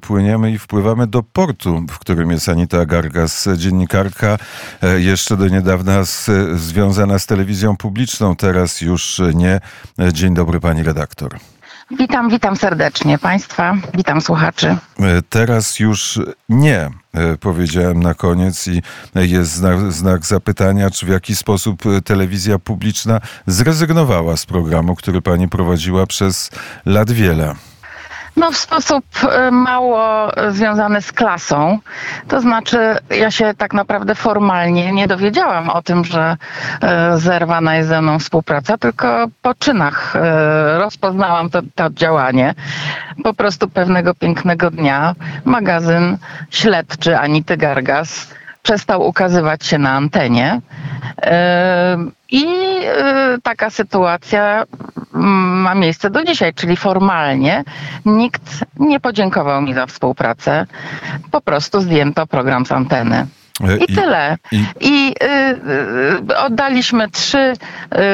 [0.00, 4.38] płyniemy i wpływamy do portu, w którym jest Anita Gargas, dziennikarka,
[4.82, 9.60] e, jeszcze do niedawna z, związana z telewizją publiczną, teraz już nie.
[10.12, 11.38] Dzień dobry pani redaktor.
[11.98, 14.76] Witam, witam serdecznie Państwa, witam słuchaczy.
[15.00, 18.82] E, teraz już nie, e, powiedziałem na koniec i
[19.14, 25.48] jest znak, znak, zapytania, czy w jaki sposób telewizja publiczna zrezygnowała z programu, który pani
[25.48, 26.50] prowadziła przez
[26.86, 27.54] lat wiele.
[28.36, 31.78] No, w sposób e, mało związany z klasą.
[32.28, 32.78] To znaczy,
[33.10, 36.36] ja się tak naprawdę formalnie nie dowiedziałam o tym, że
[36.82, 42.54] e, zerwana jest ze mną współpraca, tylko po czynach e, rozpoznałam to, to działanie.
[43.24, 46.18] Po prostu pewnego pięknego dnia magazyn
[46.50, 48.26] śledczy Anity Gargas
[48.62, 50.60] przestał ukazywać się na antenie.
[52.30, 52.46] I
[53.42, 54.64] taka sytuacja
[55.12, 57.64] ma miejsce do dzisiaj, czyli formalnie
[58.04, 60.66] nikt nie podziękował mi za współpracę.
[61.30, 63.26] Po prostu zdjęto program z anteny.
[63.60, 64.36] E, I, I tyle.
[64.52, 67.52] I, I y, y, oddaliśmy trzy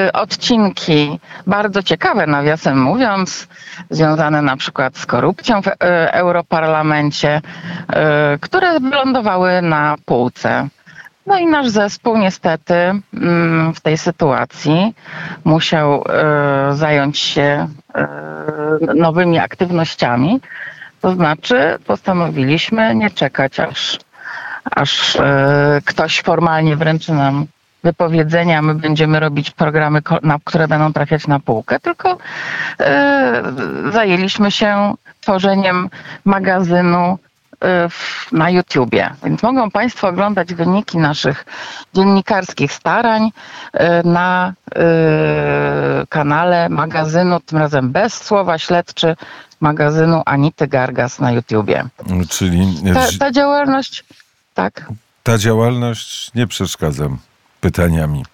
[0.04, 3.48] y, odcinki, bardzo ciekawe, nawiasem mówiąc,
[3.90, 5.72] związane na przykład z korupcją w y,
[6.12, 10.68] Europarlamencie, y, które wylądowały na półce.
[11.26, 14.94] No i nasz zespół niestety mm, w tej sytuacji
[15.44, 17.68] musiał e, zająć się
[18.94, 20.40] nowymi aktywnościami.
[21.00, 23.98] To znaczy postanowiliśmy nie czekać, aż,
[24.70, 27.46] aż e, ktoś formalnie wręczy nam
[27.84, 30.02] wypowiedzenia, my będziemy robić programy,
[30.44, 32.18] które będą trafiać na półkę, tylko
[33.92, 35.88] zajęliśmy się tworzeniem
[36.24, 37.18] magazynu
[37.64, 39.10] Y, na YouTubie.
[39.24, 41.44] Więc mogą Państwo oglądać wyniki naszych
[41.94, 43.30] dziennikarskich starań
[44.04, 44.52] na
[46.08, 49.16] kanale magazynu, tym razem bez słowa śledczy,
[49.60, 51.84] magazynu Anity Gargas na YouTubie.
[52.28, 54.04] Czyli ta, ta działalność,
[54.58, 54.86] tak.
[55.22, 57.08] Ta działalność nie przeszkadza
[57.60, 58.24] pytaniami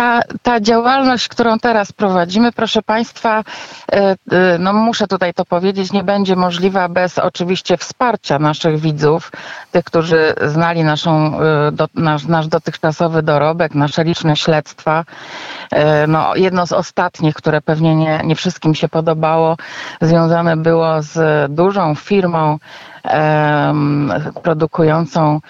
[0.00, 3.44] ta, ta działalność, którą teraz prowadzimy, proszę Państwa,
[3.92, 4.16] e, e,
[4.58, 9.32] no muszę tutaj to powiedzieć, nie będzie możliwa bez oczywiście wsparcia naszych widzów,
[9.70, 15.04] tych, którzy znali naszą, e, do, nasz, nasz dotychczasowy dorobek, nasze liczne śledztwa.
[16.08, 19.56] No, jedno z ostatnich, które pewnie nie, nie wszystkim się podobało,
[20.00, 22.58] związane było z dużą firmą
[24.42, 25.40] produkującą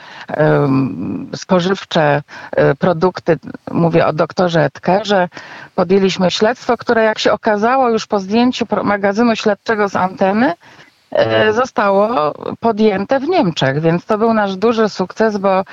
[1.35, 2.23] spożywcze
[2.53, 3.39] e, produkty,
[3.71, 5.29] mówię o doktorze Etkerze,
[5.75, 10.53] podjęliśmy śledztwo, które jak się okazało już po zdjęciu magazynu śledczego z anteny,
[11.13, 15.65] e, zostało podjęte w Niemczech, więc to był nasz duży sukces, bo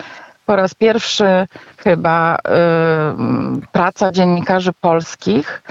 [0.45, 2.37] po raz pierwszy chyba
[3.71, 5.61] praca dziennikarzy polskich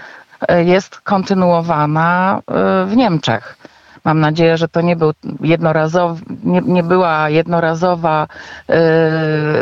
[0.49, 2.41] e, jest kontynuowana
[2.87, 3.57] w Niemczech.
[4.07, 8.27] Mam nadzieję, że to nie, był jednorazowy, nie, nie była jednorazowa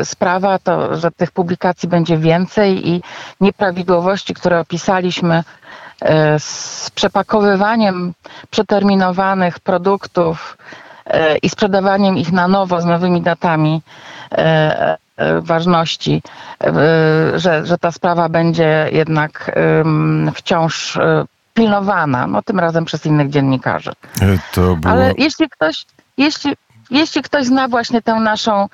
[0.00, 3.03] y, sprawa, to, że tych publikacji będzie więcej i
[3.41, 6.06] nieprawidłowości, które opisaliśmy y,
[6.38, 8.12] z przepakowywaniem
[8.50, 10.56] przeterminowanych produktów
[11.06, 13.83] y, i sprzedawaniem ich na nowo z nowymi datami
[15.43, 16.22] ważności,
[17.34, 19.50] że, że ta sprawa będzie jednak
[20.34, 20.99] wciąż
[21.54, 23.92] pilnowana, no tym razem przez innych dziennikarzy.
[24.20, 24.92] E, było...
[24.92, 26.56] Ale jeśli ktoś, jeśli,
[26.91, 28.69] jeśli ktoś zna właśnie tę naszą,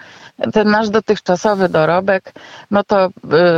[0.53, 2.33] ten nasz dotychczasowy dorobek,
[2.71, 3.11] no to y,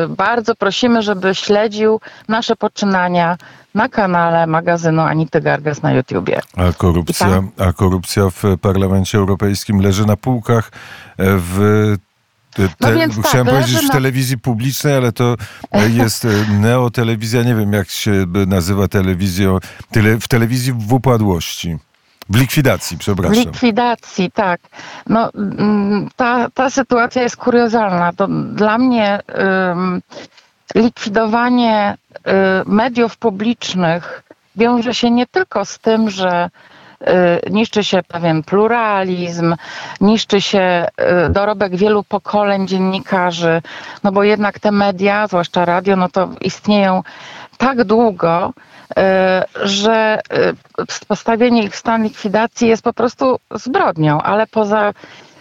[0.09, 3.37] bardzo prosimy, żeby śledził nasze poczynania
[3.75, 6.41] na kanale magazynu Anity Gargas na YouTubie.
[6.57, 10.73] A korupcja, a korupcja w Parlamencie Europejskim leży na półkach
[11.19, 11.97] w
[12.55, 15.37] te, no więc tak, chciałem powiedzieć w telewizji publicznej, ale to
[15.73, 16.29] e, jest e,
[16.61, 19.59] neotelewizja, nie wiem jak się nazywa telewizją,
[19.91, 21.79] tele, w telewizji w upadłości.
[22.29, 23.35] W likwidacji, przepraszam.
[23.35, 24.61] W likwidacji, tak.
[25.07, 28.13] No, mm, ta, ta sytuacja jest kuriozalna.
[28.13, 29.21] To dla mnie
[29.69, 30.03] um,
[30.75, 32.35] likwidowanie um,
[32.75, 34.23] mediów publicznych
[34.57, 36.72] wiąże się nie tylko z tym, że Y,
[37.51, 39.57] niszczy się pewien pluralizm,
[40.01, 40.87] niszczy się
[41.27, 43.63] y, dorobek wielu pokoleń dziennikarzy,
[44.05, 47.03] no bo jednak te media, zwłaszcza radio, no to istnieją
[47.59, 48.53] tak długo,
[48.91, 48.95] y,
[49.69, 50.21] że
[51.09, 54.93] postawienie ich w stan likwidacji jest po prostu zbrodnią, ale poza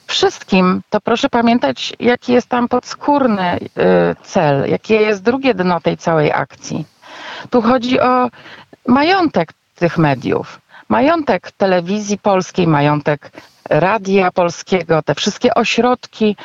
[0.08, 3.58] wszystkim, to proszę pamiętać, jaki jest tam podskórny
[4.24, 6.86] cel, jakie jest drugie dno tej całej akcji.
[7.50, 8.30] Tu chodzi o
[8.88, 10.62] majątek tych mediów
[10.92, 13.32] majątek telewizji polskiej, majątek
[13.70, 16.36] radia polskiego, te wszystkie ośrodki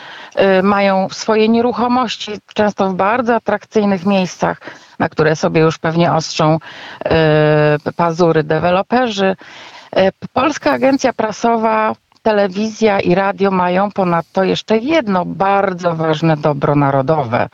[0.58, 4.60] y, mają swoje nieruchomości, często w bardzo atrakcyjnych miejscach,
[4.98, 6.58] na które sobie już pewnie ostrzą
[7.86, 9.36] y, pazury deweloperzy.
[10.32, 11.92] Polska Agencja Prasowa,
[12.22, 17.48] telewizja i radio mają ponadto jeszcze jedno bardzo ważne dobro narodowe.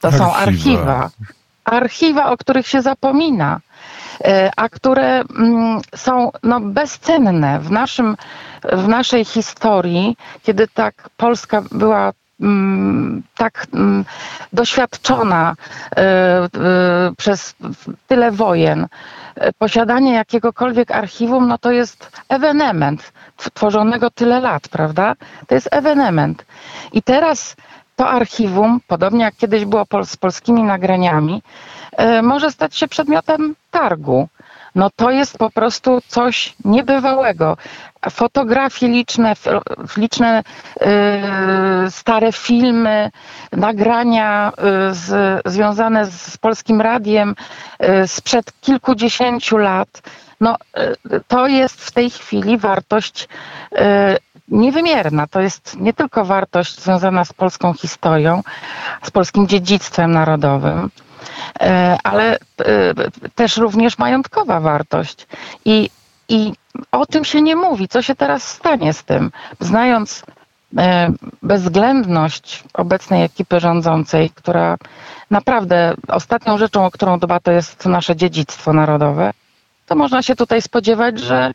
[0.00, 0.24] To archiwa.
[0.26, 1.10] są archiwa.
[1.64, 3.60] Archiwa, o których się zapomina.
[4.24, 8.16] E, a które mm, są no, bezcenne w, naszym,
[8.72, 14.04] w naszej historii, kiedy tak Polska była mm, tak mm,
[14.52, 15.54] doświadczona
[15.96, 16.48] e, e,
[17.16, 17.54] przez
[18.06, 18.86] tyle wojen,
[19.58, 23.12] posiadanie jakiegokolwiek archiwum, no to jest ewenement
[23.54, 25.14] tworzonego tyle lat, prawda?
[25.46, 26.44] To jest ewenement.
[26.92, 27.56] I teraz
[27.96, 31.79] to archiwum, podobnie jak kiedyś było z polskimi nagraniami, E,
[32.22, 34.28] może stać się przedmiotem targu.
[34.74, 37.56] No to jest po prostu coś niebywałego.
[38.10, 39.32] Fotografie liczne,
[39.96, 40.42] liczne
[41.86, 43.10] y, stare filmy,
[43.52, 44.52] nagrania
[44.90, 47.34] y, z, związane z polskim radiem
[47.82, 50.02] y, sprzed kilkudziesięciu lat.
[50.40, 50.56] No,
[51.28, 53.28] to jest w tej chwili wartość
[54.48, 55.26] niewymierna.
[55.26, 58.42] To jest nie tylko wartość związana z polską historią,
[59.02, 61.09] z polskim dziedzictwem narodowym, E,
[62.04, 62.38] ale e,
[63.34, 65.26] też również majątkowa wartość.
[65.64, 65.90] I,
[66.28, 66.52] I
[66.92, 67.88] o tym się nie mówi.
[67.88, 69.30] Co się teraz stanie z tym?
[69.60, 70.24] Znając
[70.78, 71.12] e,
[71.42, 74.76] bezwzględność obecnej ekipy rządzącej, która
[75.30, 79.30] naprawdę ostatnią rzeczą, o którą dba, to jest nasze dziedzictwo narodowe,
[79.86, 81.52] to można się tutaj spodziewać, że,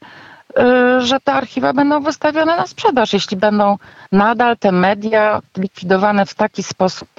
[1.00, 3.78] że te archiwa będą wystawione na sprzedaż, jeśli będą
[4.12, 7.10] nadal te media likwidowane w taki sposób,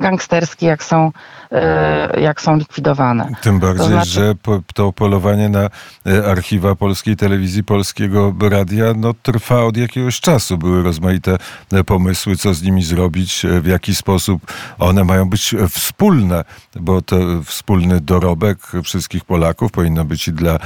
[0.00, 1.12] gangsterskie, jak są,
[1.52, 3.28] e, jak są likwidowane.
[3.42, 4.10] Tym bardziej, to znaczy...
[4.10, 4.34] że
[4.74, 5.60] to polowanie na
[6.06, 10.58] e, archiwa polskiej telewizji, polskiego radia, no, trwa od jakiegoś czasu.
[10.58, 11.38] Były rozmaite
[11.72, 16.44] e, pomysły, co z nimi zrobić, w jaki sposób one mają być wspólne,
[16.76, 20.58] bo to wspólny dorobek wszystkich Polaków powinno być i dla,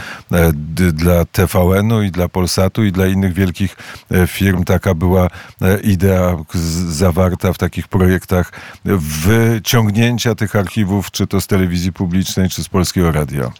[0.92, 3.76] dla TVN-u, i dla Polsatu, i dla innych wielkich
[4.26, 4.64] firm.
[4.64, 5.28] Taka była
[5.82, 6.36] idea
[6.88, 8.52] zawarta w takich projektach
[8.84, 13.50] w wyciągnięcia tych archiwów, czy to z telewizji publicznej, czy z polskiego radia.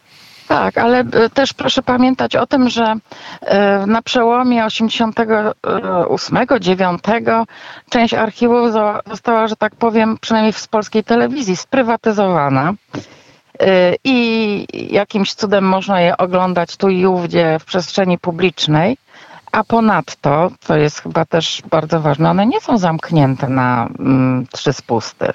[0.49, 2.95] Tak, ale e, też proszę pamiętać o tym, że
[3.41, 7.45] e, na przełomie 88-9
[7.91, 8.73] część archiwów
[9.07, 12.73] została, że tak powiem, przynajmniej w polskiej telewizji, sprywatyzowana.
[13.61, 18.97] E, I jakimś cudem można je oglądać tu i ówdzie w przestrzeni publicznej.
[19.55, 24.73] A ponadto, co jest chyba też bardzo ważne, one nie są zamknięte na mm, trzy
[24.73, 25.33] spusty.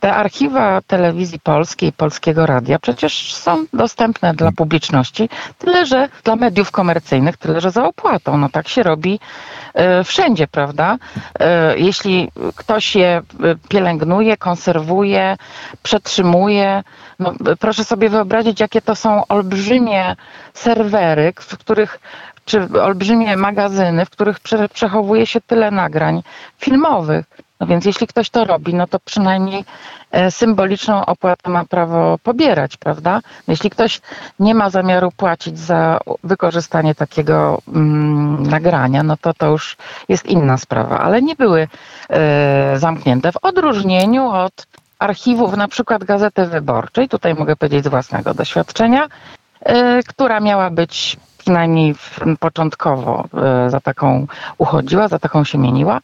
[0.00, 5.28] Te archiwa telewizji polskiej, polskiego radia przecież są dostępne dla publiczności,
[5.58, 8.36] tyle że dla mediów komercyjnych, tyle że za opłatą.
[8.36, 9.20] No tak się robi
[10.00, 10.96] y, wszędzie, prawda?
[10.96, 11.44] Y,
[11.78, 13.22] jeśli ktoś je e,
[13.68, 15.36] pielęgnuje, konserwuje,
[15.82, 16.82] przetrzymuje,
[17.18, 20.16] no, proszę sobie wyobrazić, jakie to są olbrzymie
[20.54, 21.98] serwery, w których
[22.44, 26.22] czy olbrzymie magazyny, w których prze, przechowuje się tyle nagrań
[26.58, 27.26] filmowych.
[27.60, 29.64] No więc jeśli ktoś to robi, no to przynajmniej
[30.10, 33.20] e, symboliczną opłatę ma prawo pobierać, prawda?
[33.48, 34.00] Jeśli ktoś
[34.38, 39.76] nie ma zamiaru płacić za wykorzystanie takiego mm, nagrania, no to to już
[40.08, 41.68] jest inna sprawa, ale nie były
[42.10, 44.66] e, zamknięte w odróżnieniu od
[44.98, 49.06] archiwów na przykład Gazety Wyborczej, tutaj mogę powiedzieć z własnego doświadczenia,
[49.60, 51.94] e, która miała być przynajmniej
[52.40, 54.26] początkowo e, za taką
[54.58, 56.00] uchodziła, za taką się mieniła.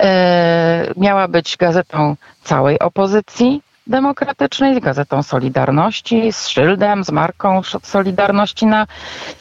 [0.00, 8.86] E, miała być gazetą całej opozycji demokratycznej, gazetą Solidarności, z szyldem, z marką Solidarności na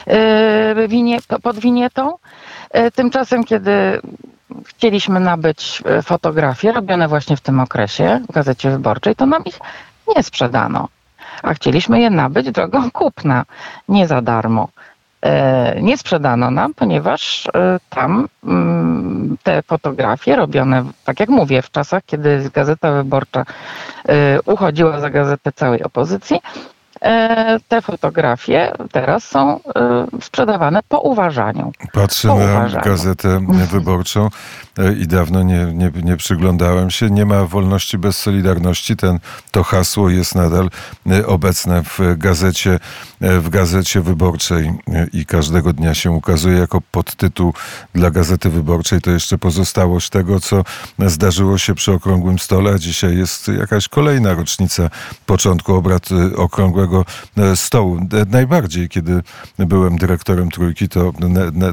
[0.08, 2.14] e, pod winietą.
[2.96, 4.02] Tymczasem, kiedy
[4.66, 9.60] chcieliśmy nabyć fotografie robione właśnie w tym okresie w Gazecie Wyborczej, to nam ich
[10.16, 10.88] nie sprzedano.
[11.44, 13.46] A chcieliśmy je nabyć drogą kupna,
[13.90, 14.68] nie za darmo.
[15.28, 21.72] E, nie sprzedano nam, ponieważ e, tam mm, te fotografie robione, tak jak mówię, w
[21.72, 23.46] czasach, kiedy Gazeta Wyborcza
[24.10, 26.40] e, uchodziła za gazetę całej opozycji,
[27.68, 31.72] te fotografie teraz są e, sprzedawane po uważaniu.
[31.94, 32.84] Patrzę po na uważaniu.
[32.86, 33.40] gazetę
[33.72, 34.30] wyborczą
[34.78, 37.10] e, i dawno nie, nie, nie, przyglądałem się.
[37.10, 38.96] Nie ma wolności bez solidarności.
[38.96, 39.20] Ten,
[39.52, 40.70] to hasło jest nadal
[41.26, 42.80] obecne w gazecie,
[43.22, 44.74] w gazecie wyborczej
[45.14, 47.54] i każdego dnia się ukazuje jako podtytuł
[47.96, 49.02] dla gazety wyborczej.
[49.02, 50.64] To jeszcze pozostałość tego, co
[51.00, 54.90] zdarzyło się przy okrągłym stole, a dzisiaj jest jakaś kolejna rocznica
[55.26, 57.06] początku obrad okrągłego okrągłego
[57.56, 58.00] stołu.
[58.28, 59.22] Najbardziej, kiedy
[59.58, 61.14] byłem dyrektorem Trójki, to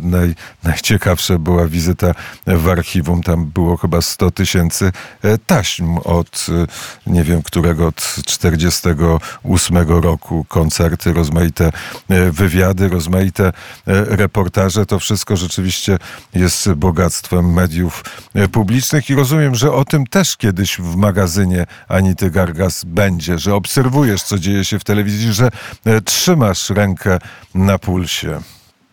[0.02, 2.14] naj, najciekawsza była wizyta
[2.46, 3.22] w archiwum.
[3.22, 4.92] Tam było chyba 100 tysięcy
[5.46, 6.46] taśm od,
[7.06, 11.72] nie wiem którego, od 48 roku, koncerty, rozmaite
[12.30, 13.52] wywiady, rozmaite
[13.86, 14.86] reportaże.
[14.86, 15.98] To wszystko rzeczywiście
[16.34, 18.04] jest bogactwem mediów
[18.52, 24.22] publicznych i rozumiem, że o tym też kiedyś w magazynie Anity Gargas będzie, że obserwujesz,
[24.22, 25.48] co dzieje się w telewizji, że
[25.86, 27.18] e, trzymasz rękę
[27.54, 28.40] na pulsie.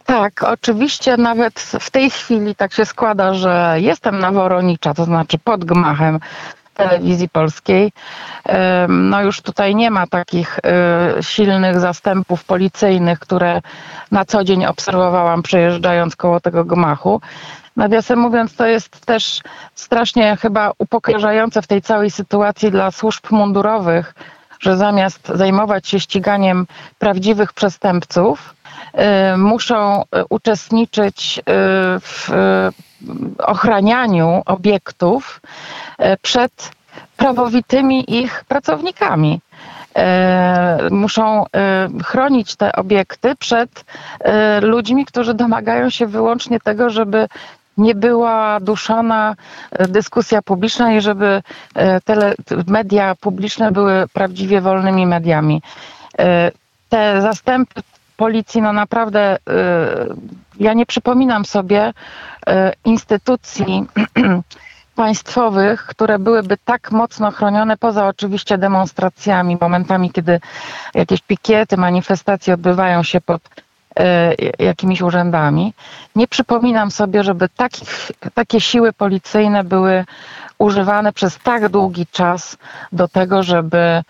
[0.06, 5.38] Tak, oczywiście nawet w tej chwili tak się składa, że jestem na Woronicza, to znaczy
[5.38, 6.20] pod gmachem
[6.74, 7.92] telewizji polskiej.
[8.90, 13.62] No już tutaj nie ma takich e, silnych zastępów policyjnych, które
[14.12, 17.22] na co dzień obserwowałam przejeżdżając koło tego gmachu.
[17.76, 19.42] Nawiasem mówiąc, to jest też
[19.76, 24.14] strasznie chyba upokarzające w tej całej sytuacji dla służb mundurowych,
[24.62, 26.68] że zamiast zajmować się ściganiem
[27.00, 28.56] prawdziwych przestępców,
[29.34, 31.44] y, muszą y, uczestniczyć y,
[32.00, 32.30] w
[33.38, 35.42] ochranianiu obiektów
[36.22, 36.72] przed
[37.18, 39.42] prawowitymi ich pracownikami.
[40.92, 41.46] Muszą
[42.04, 43.86] chronić te obiekty przed
[44.62, 47.28] ludźmi, którzy domagają się wyłącznie tego, żeby
[47.82, 49.36] nie była duszona
[49.72, 51.42] e, dyskusja publiczna i żeby
[51.76, 52.34] e, tele,
[52.68, 55.62] media publiczne były prawdziwie wolnymi mediami.
[56.20, 56.52] E,
[56.90, 57.82] te zastępy
[58.18, 59.38] policji, no naprawdę,
[60.60, 61.94] ja nie przypominam sobie
[62.86, 63.86] instytucji
[64.96, 70.40] państwowych, które byłyby tak mocno chronione, poza oczywiście demonstracjami, momentami, kiedy
[70.94, 73.42] jakieś pikiety, manifestacje odbywają się pod
[74.60, 75.74] jakimiś urzędami.
[76.16, 80.06] Nie przypominam sobie, żeby takich, takie siły policyjne były
[80.58, 82.58] używane przez tak długi czas
[82.92, 84.04] do tego, żeby e,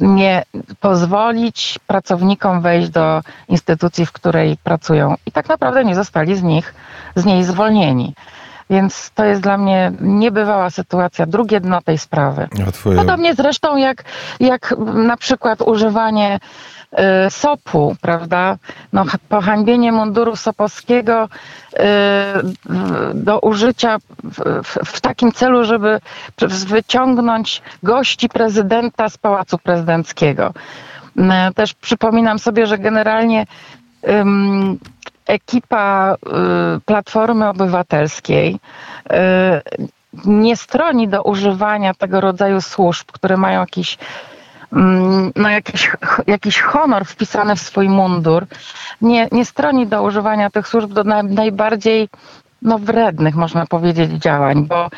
[0.00, 0.42] nie
[0.80, 5.14] pozwolić pracownikom wejść do instytucji, w której pracują.
[5.26, 6.74] I tak naprawdę nie zostali z nich,
[7.16, 8.14] z niej zwolnieni.
[8.70, 12.48] Więc to jest dla mnie niebywała sytuacja, drugie dno tej sprawy.
[12.72, 12.96] Twoje...
[12.96, 14.04] Podobnie zresztą jak,
[14.40, 16.38] jak na przykład używanie
[16.92, 18.56] Y, SOP-u, prawda?
[18.92, 21.28] No, pohańbienie munduru sopowskiego
[21.72, 21.78] y,
[23.14, 26.00] do użycia w, w, takim celu, żeby
[26.66, 30.52] wyciągnąć gości prezydenta z Pałacu Prezydenckiego.
[31.16, 33.46] Y, też przypominam sobie, że generalnie
[35.26, 36.16] ekipa
[36.84, 38.60] Platformy Obywatelskiej
[40.24, 43.98] nie stroni do używania tego rodzaju służb, które mają jakiś
[44.72, 45.90] Mm, no jakiś,
[46.26, 48.46] jakiś honor wpisany w swój mundur,
[49.00, 52.08] nie, nie stroni do używania tych służb do najbardziej
[52.62, 54.88] no, wrednych, można powiedzieć, działań, bo y,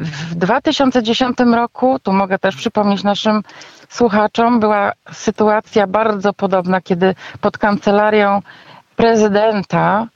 [0.00, 3.42] w 2010 roku, tu mogę też przypomnieć naszym
[3.88, 8.42] słuchaczom, była sytuacja bardzo podobna, kiedy pod kancelarią
[8.98, 10.06] prezydenta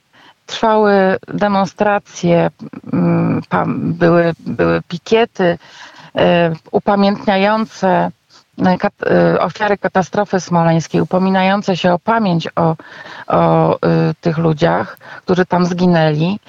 [0.45, 0.93] trwały
[1.27, 2.49] demonstracje,
[2.93, 3.41] mm,
[3.77, 6.19] były, były pikiety y,
[6.71, 8.11] upamiętniające
[8.61, 8.77] E,
[9.11, 12.75] e, ofiary katastrofy smoleńskiej, upominające się o pamięć o,
[13.27, 13.77] o e,
[14.21, 16.39] tych ludziach, którzy tam zginęli.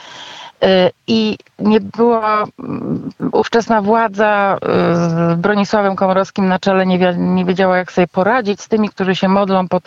[1.06, 4.58] I nie była mm, ówczesna władza
[4.92, 9.28] z Bronisławem Komorowskim na czele, nie, nie wiedziała, jak sobie poradzić z tymi, którzy się
[9.28, 9.82] modlą pod,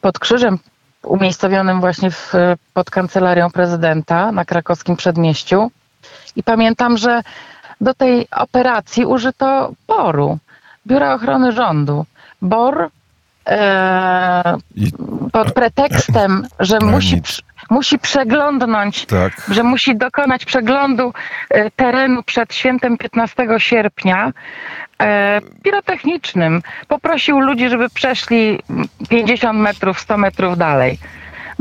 [0.00, 0.58] pod krzyżem
[1.04, 2.32] umiejscowionym właśnie w,
[2.74, 5.70] pod kancelarią prezydenta na krakowskim przedmieściu.
[6.36, 7.22] I pamiętam, że
[7.80, 10.38] do tej operacji użyto boru.
[10.86, 12.04] Biura Ochrony Rządu.
[12.42, 12.90] BOR
[15.32, 17.22] pod pretekstem, że musi,
[17.70, 19.32] musi przeglądnąć, tak.
[19.50, 21.12] że musi dokonać przeglądu
[21.50, 24.32] e, terenu przed świętem 15 sierpnia
[25.02, 26.62] e, pirotechnicznym.
[26.88, 28.58] Poprosił ludzi, żeby przeszli
[29.08, 30.98] 50 metrów, 100 metrów dalej.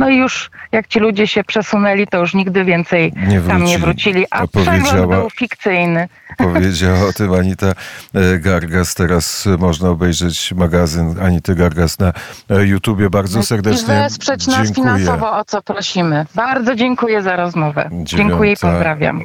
[0.02, 3.80] No i już jak ci ludzie się przesunęli, to już nigdy więcej nie tam nie
[3.80, 6.08] wrócili, a przegląd był fikcyjny.
[6.38, 8.96] Powiedziała o tym Anita e, Gargas.
[8.96, 12.14] Teraz można obejrzeć magazyn Anity Gargas na
[12.50, 13.10] e, YouTubie.
[13.10, 16.26] Bardzo serdecznie I wesprzeć nas finansowo, o co prosimy.
[16.36, 17.90] Bardzo dziękuję za rozmowę.
[17.92, 19.20] Dziękuję i pozdrawiam.